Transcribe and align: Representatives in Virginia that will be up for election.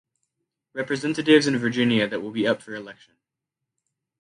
Representatives 0.73 1.45
in 1.45 1.55
Virginia 1.59 2.07
that 2.07 2.21
will 2.21 2.31
be 2.31 2.47
up 2.47 2.63
for 2.63 2.73
election. 2.73 3.13